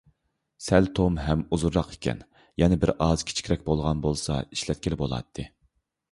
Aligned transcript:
سەل 0.67 0.87
توم 0.99 1.17
ھەم 1.25 1.41
ئۇزۇنراق 1.57 1.91
ئىكەن، 1.95 2.23
يەنە 2.61 2.79
بىرئاز 2.85 3.25
كىچىكرەك 3.31 3.67
بولغان 3.67 4.01
بولسا 4.07 4.39
ئىشلەتكىلى 4.47 4.99
بولاتتى. 5.03 5.47